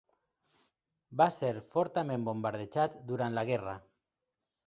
[1.21, 3.79] Va ser fortament bombardejat durant la guerra.